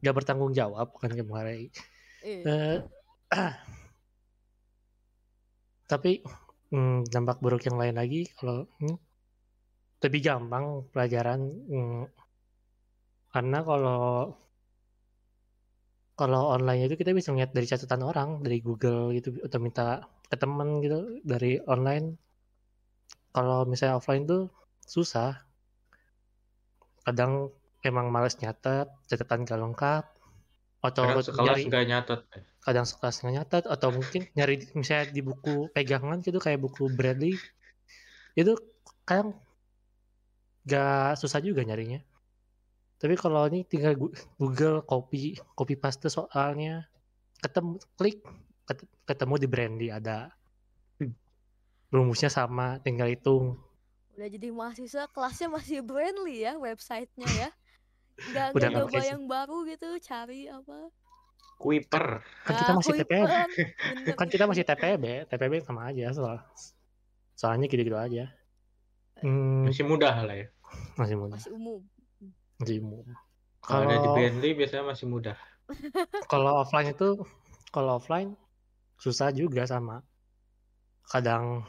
nggak 0.00 0.14
bertanggung 0.14 0.52
jawab 0.54 0.86
bukan 0.94 1.10
menghargai 1.26 1.66
Iya. 2.22 2.44
Eh, 2.46 2.76
tapi 5.90 6.22
hmm, 6.70 7.08
dampak 7.10 7.42
buruk 7.42 7.66
yang 7.66 7.76
lain 7.80 7.96
lagi 7.98 8.30
kalau 8.38 8.68
hmm, 8.78 8.96
lebih 10.00 10.20
gampang 10.22 10.64
pelajaran 10.94 11.40
hmm, 11.66 12.04
karena 13.30 13.58
kalau 13.62 14.02
kalau 16.20 16.52
online 16.52 16.84
itu 16.84 17.00
kita 17.00 17.16
bisa 17.16 17.32
lihat 17.32 17.56
dari 17.56 17.64
catatan 17.64 18.04
orang 18.04 18.44
dari 18.44 18.60
Google 18.60 19.16
gitu 19.16 19.40
atau 19.40 19.56
minta 19.56 20.04
ke 20.28 20.36
teman 20.36 20.84
gitu 20.84 21.16
dari 21.24 21.56
online. 21.64 22.20
Kalau 23.32 23.64
misalnya 23.64 23.96
offline 23.96 24.28
tuh 24.28 24.52
susah. 24.84 25.40
Kadang 27.08 27.48
emang 27.80 28.12
males 28.12 28.36
nyatet 28.36 28.92
catatan 29.08 29.48
gak 29.48 29.56
lengkap 29.64 30.04
atau 30.84 31.04
Kadang 31.08 31.24
sekelas 31.24 31.56
nyari 31.64 31.88
nyatet. 31.88 32.20
kadang 32.60 32.84
sekelas 32.84 33.16
nggak 33.24 33.34
nyatet 33.40 33.64
atau 33.64 33.88
mungkin 33.88 34.20
nyari 34.36 34.60
misalnya 34.76 35.08
di 35.08 35.24
buku 35.24 35.72
pegangan 35.72 36.20
gitu 36.20 36.36
kayak 36.36 36.60
buku 36.60 36.92
Bradley. 36.92 37.40
Itu 38.36 38.60
kadang 39.08 39.40
gak 40.68 41.16
susah 41.16 41.40
juga 41.40 41.64
nyarinya 41.64 42.04
tapi 43.00 43.16
kalau 43.16 43.48
ini 43.48 43.64
tinggal 43.64 43.96
Google 44.36 44.84
copy 44.84 45.40
copy 45.56 45.74
paste 45.74 46.06
soalnya 46.06 46.84
ketemu 47.40 47.80
klik 47.96 48.20
ket- 48.62 48.84
ketemu 49.02 49.34
di 49.40 49.46
Brandy 49.48 49.88
ada 49.88 50.28
rumusnya 51.88 52.28
sama 52.28 52.78
tinggal 52.78 53.08
hitung 53.08 53.58
Udah 54.10 54.28
jadi 54.28 54.52
mahasiswa 54.52 55.08
kelasnya 55.08 55.48
masih 55.48 55.80
Brandly 55.80 56.44
ya 56.44 56.52
websitenya 56.54 57.24
ya. 57.30 57.50
Udah 58.28 58.52
nggak 58.52 58.68
coba 58.68 58.80
pakai 58.84 59.00
sih. 59.00 59.10
yang 59.16 59.24
baru 59.24 59.56
gitu 59.64 59.88
cari 59.96 60.44
apa. 60.44 60.92
Kuiper. 61.56 62.20
kan 62.44 62.52
kita 62.52 62.68
Ah, 62.68 62.76
masih 62.76 62.92
TPB 62.94 63.12
Kuiper. 63.16 63.48
Bener. 63.96 64.14
kan 64.20 64.28
kita 64.28 64.44
masih 64.44 64.64
TPB 64.66 65.04
TPB 65.24 65.52
sama 65.64 65.88
aja 65.88 66.12
soal 66.12 66.36
soalnya 67.32 67.64
gitu-gitu 67.64 67.96
aja 67.96 68.28
hmm, 69.20 69.72
Masih 69.72 69.88
mudah 69.88 70.12
lah 70.20 70.36
ya. 70.36 70.46
masih 71.00 71.16
mudah 71.16 71.40
Masih 71.40 71.52
umum. 71.56 71.80
Umum 72.60 73.04
Kalau 73.60 73.84
ada 73.84 74.00
di 74.00 74.08
Bentley 74.16 74.52
biasanya 74.56 74.92
masih 74.92 75.06
mudah. 75.08 75.36
kalau 76.32 76.64
offline 76.64 76.92
itu 76.92 77.22
kalau 77.70 78.00
offline 78.00 78.34
susah 78.96 79.32
juga 79.32 79.64
sama. 79.68 80.00
Kadang 81.08 81.64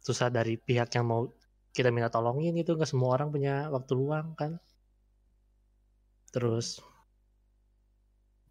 susah 0.00 0.32
dari 0.32 0.56
pihak 0.56 0.88
yang 0.96 1.06
mau 1.08 1.28
kita 1.72 1.92
minta 1.92 2.08
tolongin 2.08 2.56
itu 2.56 2.74
nggak 2.74 2.88
semua 2.88 3.20
orang 3.20 3.28
punya 3.28 3.68
waktu 3.68 3.92
luang 3.92 4.32
kan. 4.34 4.56
Terus 6.32 6.80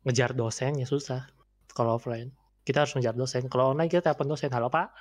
ngejar 0.05 0.37
dosen 0.37 0.79
ya 0.79 0.87
susah 0.87 1.25
kalau 1.73 1.97
offline. 1.97 2.29
Kita 2.61 2.85
harus 2.85 2.93
ngejar 2.95 3.17
dosen. 3.17 3.49
Kalau 3.49 3.73
online 3.73 3.89
kita 3.89 4.05
telepon 4.05 4.37
dosen 4.37 4.53
halo 4.53 4.69
pak 4.69 4.93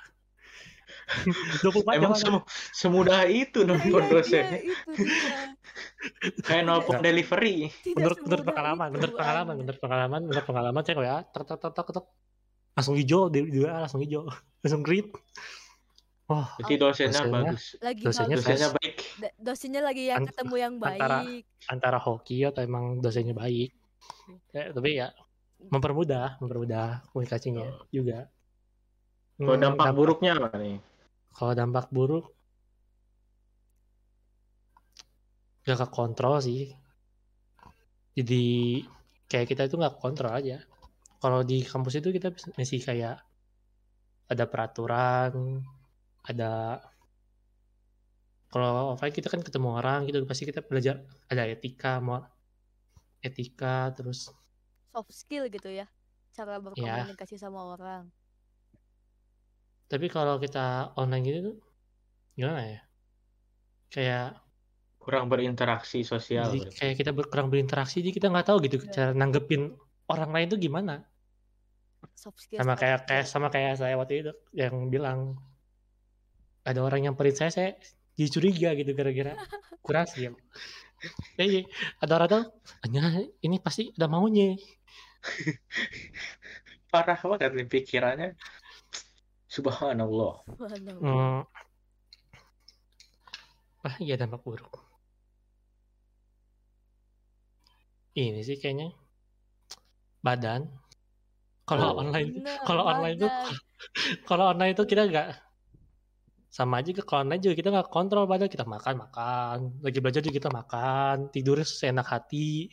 24 1.59 1.83
jam 1.89 1.97
Emang 1.97 2.15
semu- 2.15 2.45
semudah 2.71 3.25
itu 3.25 3.59
Iya, 3.61 3.75
iya, 3.75 4.01
dosen. 4.07 4.45
itu 4.47 5.01
dia. 5.03 5.39
Kayak 6.41 6.63
nelfon 6.63 6.99
delivery. 6.99 7.69
Menurut 7.91 8.19
menurut 8.21 8.45
pengalaman 8.45 8.87
menurut 8.89 9.13
pengalaman 9.13 9.55
menurut 9.57 9.79
pengalaman 9.79 10.21
menurut 10.23 10.45
pengalaman 10.45 10.81
saya 10.81 10.95
ya 10.99 11.15
tek 11.23 11.43
tek 11.43 11.59
tek 11.59 11.73
tek 11.73 11.87
tek 11.93 12.05
langsung 12.73 12.95
hijau 12.95 13.27
di 13.27 13.39
di 13.43 13.57
WA 13.59 13.77
langsung 13.79 13.99
hijau 13.99 14.21
langsung 14.61 14.81
green 14.81 15.09
wah 16.25 16.53
Jadi 16.57 16.73
dosennya 16.75 17.13
Dosennya- 17.17 17.43
bagus. 17.47 17.63
Lagi 17.79 18.01
dosennya 18.01 18.35
bagus. 18.35 18.45
Dosennya 18.45 18.69
baik. 18.73 18.95
Dosennya 19.37 19.81
lagi 19.81 20.03
yang 20.05 20.19
An- 20.19 20.27
ketemu 20.27 20.55
yang 20.57 20.73
antara- 20.77 21.23
baik. 21.23 21.43
antara 21.67 21.97
hoki 21.97 22.37
atau 22.43 22.61
emang 22.61 22.99
dosennya 22.99 23.33
baik 23.33 23.71
Ya, 24.49 24.69
tapi 24.69 24.89
ya 24.95 25.07
mempermudah 25.63 26.37
mempermudah 26.37 27.01
komunikasinya 27.09 27.63
juga 27.89 28.27
Kalau 29.43 29.57
Hmm, 29.57 29.63
dampak 29.63 29.89
buruknya 29.97 30.31
apa 30.37 30.57
nih? 30.61 30.77
kalau 31.35 31.53
dampak 31.59 31.85
buruk 31.95 32.25
gak 35.67 35.77
ke 35.81 35.87
kontrol 35.97 36.35
sih 36.47 36.61
jadi 38.17 38.43
kayak 39.31 39.47
kita 39.51 39.61
itu 39.67 39.75
nggak 39.79 39.97
kontrol 40.03 40.31
aja 40.39 40.57
kalau 41.21 41.41
di 41.49 41.57
kampus 41.71 41.95
itu 41.99 42.09
kita 42.17 42.29
masih 42.59 42.79
kayak 42.87 43.15
ada 44.31 44.45
peraturan 44.51 45.31
ada 46.27 46.51
kalau 48.51 48.95
offline 48.95 49.15
kita 49.17 49.27
kan 49.33 49.41
ketemu 49.47 49.69
orang 49.79 49.99
gitu 50.07 50.17
pasti 50.29 50.43
kita 50.49 50.61
belajar 50.69 50.95
ada 51.31 51.43
etika 51.53 51.91
mau 52.05 52.19
etika 53.27 53.93
terus 53.95 54.19
Soft 54.91 55.11
skill 55.15 55.43
gitu 55.55 55.69
ya. 55.79 55.87
Cara 56.35 56.59
Iya. 56.75 57.07
berkomunikasi 57.07 57.35
sama 57.39 57.61
orang. 57.73 58.03
Tapi 59.87 60.11
kalau 60.11 60.35
kita 60.39 60.91
online 60.99 61.23
gitu 61.23 61.39
tuh 61.51 61.55
gimana 62.35 62.61
ya 62.63 62.79
kayak 63.87 64.37
kurang 64.99 65.31
berinteraksi 65.31 66.03
sosial 66.03 66.51
Jadi 66.51 66.59
kayak 66.75 66.95
kita 66.99 67.11
ber- 67.15 67.31
kurang 67.31 67.47
berinteraksi, 67.47 68.03
jadi 68.03 68.11
kita 68.11 68.27
nggak 68.27 68.47
tahu 68.51 68.57
gitu 68.67 68.83
Iya. 68.83 68.91
cara 68.91 69.11
nanggepin 69.15 69.71
orang 70.11 70.31
lain 70.35 70.47
tuh 70.51 70.59
gimana. 70.59 71.07
Sama 72.59 72.75
kayak 72.75 73.07
kayak 73.07 73.25
sama 73.25 73.47
kayak 73.47 73.79
saya 73.79 73.95
waktu 73.95 74.27
itu 74.27 74.31
yang 74.51 74.91
bilang 74.91 75.39
ada 76.67 76.83
orang 76.83 77.07
yang 77.07 77.15
perit 77.15 77.39
saya, 77.39 77.47
saya 77.55 77.69
jadi 78.19 78.29
curiga 78.35 78.69
gitu 78.75 78.91
gara-gara 78.91 79.33
kurang 79.85 80.05
skill. 80.11 80.35
Jadi 81.39 81.63
ada 82.03 82.11
orang 82.19 82.27
tuh, 82.27 82.43
"Anya, 82.83 83.23
ini 83.39 83.63
pasti 83.63 83.93
ada 83.95 84.11
maunya. 84.11 84.59
Parah 86.91 87.19
banget 87.19 87.51
nih 87.55 87.67
pikirannya. 87.67 88.29
Subhanallah. 89.47 90.43
Waduh. 90.59 90.99
Hmm. 90.99 91.39
Ah, 93.87 93.95
iya 94.03 94.19
dampak 94.19 94.43
buruk. 94.43 94.83
Ini 98.17 98.41
sih 98.43 98.59
kayaknya 98.59 98.91
badan. 100.19 100.67
Kalau 101.67 101.95
Oh. 101.95 102.01
online, 102.03 102.43
kalau 102.63 102.83
online 102.87 103.15
tuh, 103.19 103.31
kalau 104.29 104.51
online 104.51 104.73
tuh 104.75 104.87
kita 104.87 105.07
nggak 105.07 105.29
sama 106.47 106.81
aja 106.81 106.89
ke 106.95 107.03
kalau 107.05 107.21
online 107.27 107.43
juga 107.43 107.55
kita 107.59 107.69
nggak 107.69 107.89
kontrol 107.93 108.25
badan 108.25 108.49
kita 108.49 108.65
makan 108.65 108.95
makan 109.03 109.57
lagi 109.83 109.99
belajar 110.01 110.25
juga 110.25 110.35
kita 110.41 110.49
makan 110.49 111.15
tidur 111.29 111.61
seenak 111.61 112.07
hati 112.09 112.71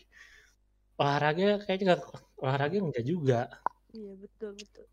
olahraga 0.97 1.61
kayaknya 1.67 1.93
nggak 1.93 2.03
olahraga 2.41 2.77
enggak 2.81 3.05
juga 3.05 3.41
Iya 3.93 4.15
betul 4.17 4.57
betul. 4.57 4.87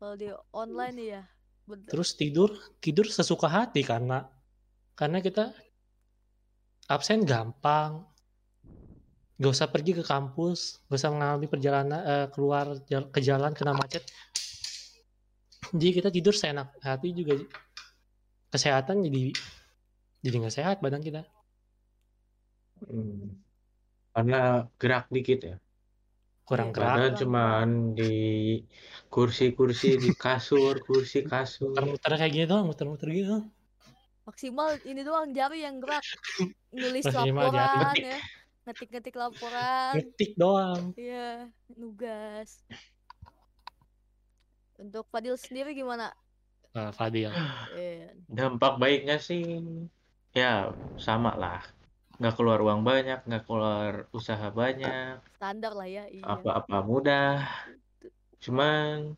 Kalau 0.00 0.16
di 0.16 0.32
online 0.56 0.94
nih 0.96 1.08
ya, 1.12 1.22
bener. 1.68 1.88
terus 1.92 2.16
tidur 2.16 2.50
tidur 2.80 3.04
sesuka 3.04 3.52
hati 3.52 3.84
karena 3.84 4.24
karena 4.96 5.20
kita 5.20 5.52
absen 6.88 7.20
gampang 7.28 8.08
nggak 9.36 9.52
usah 9.52 9.68
pergi 9.68 10.00
ke 10.00 10.04
kampus 10.04 10.80
nggak 10.88 10.98
usah 11.00 11.12
mengalami 11.12 11.46
perjalanan 11.52 12.00
eh, 12.00 12.26
keluar 12.32 12.80
jal- 12.88 13.12
ke 13.12 13.20
jalan 13.20 13.52
kena 13.52 13.76
macet 13.76 14.04
jadi 15.76 15.92
kita 16.00 16.08
tidur 16.08 16.32
seenak 16.32 16.72
hati 16.80 17.12
juga 17.12 17.36
kesehatan 18.50 19.04
jadi 19.04 19.36
jadi 20.24 20.34
nggak 20.40 20.56
sehat 20.56 20.76
badan 20.80 21.04
kita 21.04 21.28
Hmm. 22.80 23.36
Karena 24.16 24.64
gerak 24.80 25.12
dikit 25.12 25.38
ya. 25.44 25.56
Kurang 26.50 26.68
Iya. 26.70 26.74
gerak 26.74 26.88
Badan 26.90 26.98
Kurang 27.06 27.20
cuman 27.22 27.66
di 27.98 28.12
kursi-kursi, 29.14 29.88
di 30.02 30.10
kasur, 30.14 30.74
kursi 30.82 31.18
kasur. 31.22 31.70
muter-muter 31.70 32.12
kayak 32.18 32.32
gitu 32.34 32.46
doang 32.50 32.66
muter-muter 32.66 33.08
gitu 33.10 33.36
Maksimal 34.26 34.78
ini 34.84 35.00
doang 35.02 35.30
jari 35.30 35.62
yang 35.62 35.78
gerak. 35.78 36.04
Nulis 36.70 37.02
Maksimal 37.06 37.50
jari. 37.50 37.58
laporan 37.58 37.94
ya. 37.98 38.18
Ngetik-ngetik 38.66 39.16
laporan. 39.16 39.92
ngetik 39.98 40.30
doang 40.36 40.82
Iya, 40.94 41.30
nugas. 41.74 42.50
Untuk 44.78 45.04
Fadil 45.12 45.36
sendiri 45.36 45.76
gimana? 45.76 46.10
nah, 46.70 46.90
Fadil 46.90 47.30
Iya. 47.74 48.14
Dampak 48.30 48.78
baiknya 48.78 49.18
sih 49.18 49.42
ya 50.30 50.70
sama 50.96 51.34
lah. 51.34 51.62
Nggak 52.20 52.34
keluar 52.36 52.60
uang 52.60 52.84
banyak, 52.84 53.24
nggak 53.24 53.44
keluar 53.48 53.92
usaha 54.12 54.52
banyak, 54.52 55.24
Standar 55.40 55.72
lah 55.72 55.88
ya, 55.88 56.04
iya. 56.04 56.20
apa-apa 56.20 56.84
mudah. 56.84 57.48
Cuman 58.44 59.16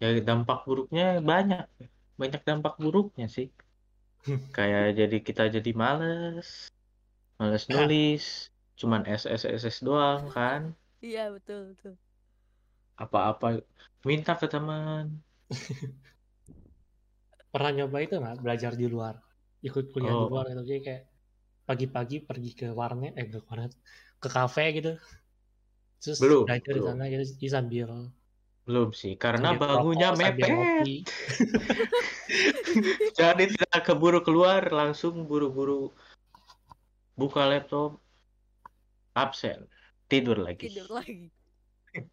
ya 0.00 0.08
dampak 0.24 0.64
buruknya 0.64 1.20
banyak. 1.20 1.68
Banyak 2.16 2.42
dampak 2.48 2.80
buruknya 2.80 3.28
sih. 3.28 3.52
Kayak 4.56 4.96
jadi 4.96 5.16
kita 5.20 5.52
jadi 5.52 5.70
males. 5.76 6.72
Males 7.36 7.64
nulis. 7.68 8.48
Cuman 8.80 9.04
SSSS 9.04 9.84
doang 9.84 10.32
kan. 10.32 10.72
Iya, 11.04 11.28
betul, 11.28 11.76
betul. 11.76 11.94
Apa-apa 12.96 13.60
minta 14.08 14.32
ke 14.32 14.48
teman. 14.48 15.20
pernah 17.56 17.72
nyoba 17.72 18.04
itu 18.04 18.14
nggak 18.20 18.36
belajar 18.44 18.72
di 18.76 18.84
luar 18.84 19.16
ikut 19.64 19.88
kuliah 19.96 20.12
di 20.12 20.20
Oh. 20.20 20.28
luar 20.28 20.44
gitu 20.52 20.62
jadi 20.68 20.80
kayak 20.84 21.02
pagi-pagi 21.66 22.22
pergi 22.22 22.50
ke 22.54 22.66
warnet 22.70 23.18
eh 23.18 23.26
ke 23.26 23.42
warnet 23.50 23.74
ke 24.22 24.28
kafe 24.30 24.64
gitu 24.78 24.92
terus 26.00 26.18
Belum, 26.22 26.46
belajar 26.46 26.72
di 26.72 26.82
sana 26.86 27.04
gitu 27.10 27.24
jadi 27.36 27.48
sambil 27.50 27.90
Belum 28.66 28.90
sih, 28.90 29.14
karena 29.14 29.54
sambil 29.54 29.78
bangunnya 29.78 30.10
rokok, 30.10 30.20
mepet. 30.26 31.06
Jadi 33.22 33.44
tidak 33.54 33.80
keburu 33.86 34.26
keluar, 34.26 34.66
langsung 34.74 35.22
buru-buru 35.22 35.94
buka 37.14 37.46
laptop, 37.46 38.02
absen, 39.14 39.70
tidur 40.10 40.42
lagi. 40.42 40.66
Tidur 40.66 40.90
lagi. 40.90 41.30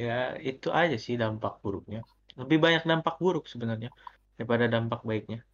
Ya, 0.00 0.32
itu 0.40 0.72
aja 0.72 0.96
sih 0.96 1.20
dampak 1.20 1.60
buruknya. 1.60 2.00
Lebih 2.32 2.56
banyak 2.56 2.88
dampak 2.88 3.20
buruk 3.20 3.44
sebenarnya 3.44 3.92
daripada 4.40 4.64
dampak 4.64 5.04
baiknya. 5.04 5.44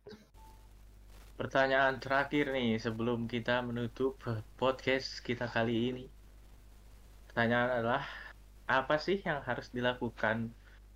Pertanyaan 1.37 2.01
terakhir 2.01 2.49
nih 2.49 2.81
sebelum 2.81 3.29
kita 3.29 3.61
menutup 3.61 4.17
podcast 4.57 5.21
kita 5.21 5.45
kali 5.45 5.93
ini. 5.93 6.05
Pertanyaan 7.29 7.77
adalah 7.77 8.09
apa 8.65 8.97
sih 8.97 9.21
yang 9.21 9.45
harus 9.45 9.69
dilakukan 9.69 10.49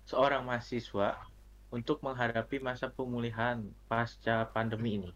seorang 0.09 0.41
mahasiswa 0.41 1.21
untuk 1.69 2.01
menghadapi 2.01 2.57
masa 2.57 2.89
pemulihan 2.89 3.61
pasca 3.85 4.49
pandemi 4.49 4.97
ini? 4.97 5.13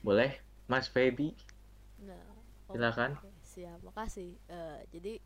Boleh, 0.00 0.40
Mas 0.64 0.88
Feby? 0.88 1.36
Nah, 2.00 2.24
Silakan. 2.72 3.12
siap, 3.44 3.84
makasih. 3.84 4.40
Eh, 4.48 4.80
jadi 4.96 5.20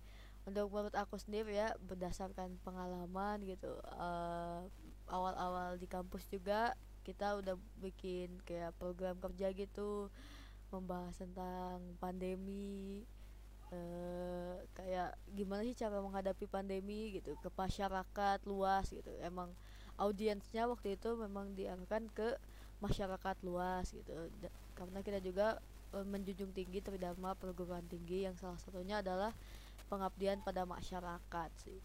untuk 0.50 0.66
menurut 0.74 0.94
aku 0.98 1.14
sendiri 1.14 1.54
ya 1.54 1.78
berdasarkan 1.78 2.58
pengalaman 2.66 3.38
gitu 3.46 3.70
eh, 3.86 4.60
awal-awal 5.06 5.78
di 5.78 5.86
kampus 5.86 6.26
juga 6.26 6.74
kita 7.08 7.26
udah 7.40 7.54
bikin 7.84 8.28
kayak 8.48 8.72
program 8.80 9.16
kerja 9.24 9.48
gitu 9.62 9.90
membahas 10.74 11.14
tentang 11.22 11.78
pandemi 12.02 13.06
eh 13.74 14.56
kayak 14.78 15.10
gimana 15.38 15.60
sih 15.68 15.76
cara 15.82 15.98
menghadapi 16.06 16.46
pandemi 16.56 17.00
gitu 17.18 17.32
ke 17.42 17.48
masyarakat 17.62 18.38
luas 18.50 18.86
gitu. 18.98 19.10
Emang 19.30 19.50
audiensnya 20.04 20.62
waktu 20.72 20.88
itu 20.98 21.10
memang 21.24 21.46
diarahkan 21.58 22.04
ke 22.18 22.28
masyarakat 22.84 23.36
luas 23.48 23.86
gitu. 23.98 24.12
Da- 24.42 24.54
karena 24.78 24.98
kita 25.06 25.18
juga 25.28 25.46
eh, 25.96 26.06
menjunjung 26.12 26.52
tinggi 26.58 26.78
tridharma 26.86 27.30
perguruan 27.42 27.86
tinggi 27.92 28.18
yang 28.26 28.36
salah 28.42 28.60
satunya 28.64 28.96
adalah 29.04 29.32
pengabdian 29.90 30.38
pada 30.46 30.62
masyarakat 30.74 31.50
sih. 31.64 31.80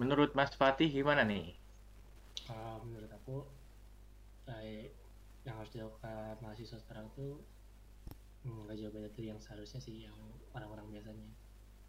Menurut 0.00 0.30
Mas 0.38 0.52
Fatih 0.60 0.88
gimana 0.96 1.22
nih? 1.30 1.46
Kalau 2.46 2.76
menurut 2.86 3.10
aku 3.18 3.34
kayak 4.46 4.94
yang 5.46 5.58
harus 5.58 5.70
dilakukan 5.74 6.38
mahasiswa 6.42 6.78
sekarang 6.80 7.06
tuh 7.14 7.38
hmm, 8.46 8.66
nggak 8.66 8.76
jauh 8.78 8.92
beda 8.94 9.10
dari 9.12 9.26
yang 9.30 9.40
seharusnya 9.42 9.82
sih 9.82 10.06
yang 10.06 10.16
orang-orang 10.54 10.86
biasanya. 10.90 11.28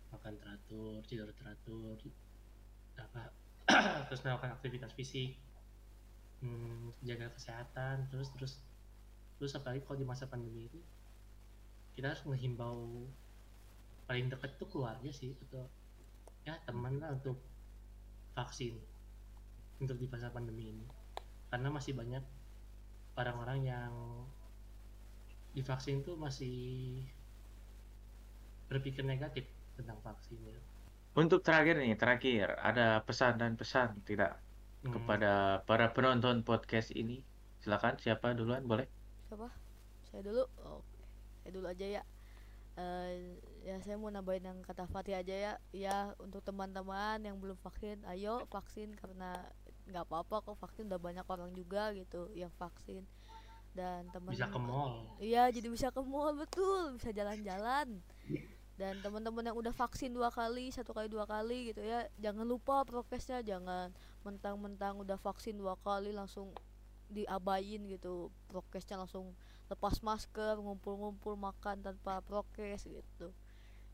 Makan 0.08 0.40
teratur 0.40 1.04
tidur 1.04 1.30
teratur 1.36 2.00
apa 2.98 3.30
terus 4.10 4.24
melakukan 4.26 4.56
aktivitas 4.58 4.96
fisik 4.96 5.38
hmm, 6.42 6.96
jaga 7.06 7.30
kesehatan 7.36 8.08
terus 8.10 8.32
terus 8.34 8.58
terus 9.38 9.54
apalagi 9.54 9.86
kalau 9.86 10.00
di 10.02 10.08
masa 10.08 10.26
pandemi 10.26 10.66
itu 10.66 10.80
kita 11.94 12.16
harus 12.16 12.24
menghimbau 12.26 13.06
paling 14.08 14.32
dekat 14.32 14.56
tuh 14.56 14.70
keluarga 14.72 15.12
sih 15.12 15.36
atau 15.50 15.68
ya 16.48 16.56
teman 16.64 17.04
lah 17.04 17.12
untuk 17.12 17.36
vaksin 18.38 18.78
untuk 19.82 19.98
di 19.98 20.06
masa 20.06 20.30
pandemi 20.30 20.70
ini. 20.70 20.86
Karena 21.50 21.74
masih 21.74 21.98
banyak 21.98 22.24
orang-orang 23.20 23.60
yang 23.72 23.94
divaksin 25.56 25.98
tuh 26.06 26.16
masih 26.24 26.56
berpikir 28.72 29.04
negatif 29.12 29.46
tentang 29.76 30.00
vaksin 30.06 30.40
ya. 30.52 30.60
Untuk 31.22 31.40
terakhir 31.46 31.76
nih, 31.84 31.94
terakhir 32.02 32.46
ada 32.70 32.82
pesan 33.08 33.34
dan 33.42 33.52
pesan 33.60 33.90
tidak 34.08 34.32
Hmm, 34.84 34.94
kepada 34.94 35.28
para 35.68 35.86
penonton 35.96 36.36
podcast 36.48 36.90
ini? 37.02 37.14
Silakan 37.62 37.96
siapa 38.04 38.28
duluan 38.40 38.64
boleh? 38.72 38.88
siapa 39.28 39.48
saya 40.08 40.22
dulu 40.28 40.44
oke 40.78 40.98
saya 41.44 41.52
dulu 41.56 41.68
aja 41.70 41.88
ya 42.00 42.04
Eh, 42.80 43.38
ya 43.68 43.76
saya 43.84 43.96
mau 44.02 44.10
nambahin 44.14 44.48
yang 44.50 44.60
kata 44.64 44.86
Fatih 44.88 45.16
aja 45.20 45.36
ya 45.36 45.54
ya 45.76 45.98
untuk 46.22 46.42
teman-teman 46.48 47.20
yang 47.22 47.38
belum 47.44 47.60
vaksin 47.60 48.06
ayo 48.08 48.48
vaksin 48.54 48.96
karena 48.96 49.50
nggak 49.88 50.04
apa-apa 50.08 50.44
kok 50.44 50.60
vaksin 50.60 50.92
udah 50.92 51.00
banyak 51.00 51.26
orang 51.28 51.52
juga 51.56 51.92
gitu 51.96 52.32
yang 52.36 52.52
vaksin. 52.60 53.08
Dan 53.72 54.10
teman 54.10 54.34
bisa 54.34 54.50
ke 54.50 54.60
mall. 54.60 55.06
Iya, 55.22 55.54
jadi 55.54 55.68
bisa 55.70 55.88
ke 55.94 56.02
mall 56.02 56.34
betul, 56.34 56.98
bisa 56.98 57.14
jalan-jalan. 57.14 58.02
Dan 58.78 58.94
teman-teman 59.02 59.42
yang 59.42 59.58
udah 59.58 59.74
vaksin 59.74 60.14
dua 60.14 60.30
kali, 60.30 60.70
satu 60.70 60.94
kali 60.94 61.10
dua 61.10 61.26
kali 61.26 61.74
gitu 61.74 61.82
ya, 61.82 62.06
jangan 62.22 62.46
lupa 62.46 62.86
prokesnya, 62.86 63.42
jangan 63.42 63.90
mentang-mentang 64.22 65.02
udah 65.02 65.18
vaksin 65.18 65.58
dua 65.58 65.74
kali 65.82 66.14
langsung 66.14 66.54
diabain 67.10 67.82
gitu, 67.90 68.30
prokesnya 68.46 69.02
langsung 69.02 69.34
lepas 69.68 70.00
masker 70.06 70.62
ngumpul-ngumpul 70.62 71.34
makan 71.34 71.82
tanpa 71.82 72.22
prokes 72.22 72.86
gitu. 72.86 73.34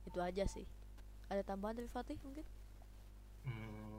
Itu 0.04 0.20
aja 0.20 0.44
sih. 0.52 0.68
Ada 1.32 1.48
tambahan 1.48 1.80
dari 1.80 1.88
Fatih 1.88 2.20
mungkin? 2.20 2.46
Hmm, 3.48 3.93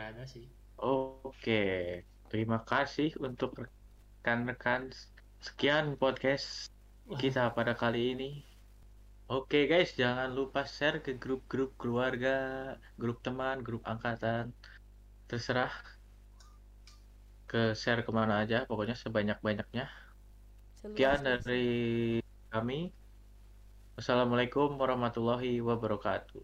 nggak 0.00 0.16
ada 0.16 0.24
sih. 0.24 0.48
Oke, 0.80 2.00
terima 2.32 2.64
kasih 2.64 3.12
untuk 3.20 3.52
rekan-rekan. 3.52 4.88
Sekian 5.44 6.00
podcast 6.00 6.72
kita 7.20 7.52
pada 7.52 7.76
kali 7.76 8.16
ini. 8.16 8.30
Oke 9.28 9.68
guys, 9.68 9.92
jangan 9.92 10.32
lupa 10.32 10.64
share 10.64 11.04
ke 11.04 11.20
grup-grup 11.20 11.76
keluarga, 11.76 12.80
grup 12.96 13.20
teman, 13.20 13.60
grup 13.60 13.84
angkatan. 13.84 14.56
Terserah 15.28 15.70
ke 17.44 17.76
share 17.76 18.00
ke 18.00 18.08
mana 18.08 18.40
aja, 18.40 18.64
pokoknya 18.64 18.96
sebanyak-banyaknya. 18.96 19.84
Sekian 20.80 21.20
dari 21.28 21.68
kami. 22.48 22.88
Wassalamualaikum 24.00 24.80
warahmatullahi 24.80 25.60
wabarakatuh. 25.60 26.40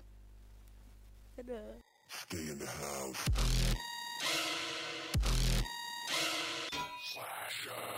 Dadah. 1.40 1.85
Stay 2.08 2.38
in 2.38 2.58
the 2.58 2.66
house. 2.66 3.28
Slasher. 7.02 7.95